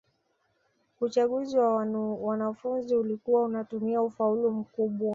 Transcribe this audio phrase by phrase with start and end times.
[1.01, 1.75] uchaguzi wa
[2.21, 5.09] wanafunzi ulikuwa unatumia ufaulu mkubwa